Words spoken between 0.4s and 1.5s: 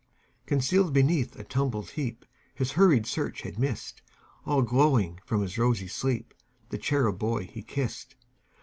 Concealed beneath a